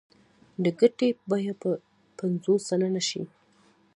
[0.63, 1.71] د ګټې بیه به
[2.17, 3.23] پنځوس سلنه شي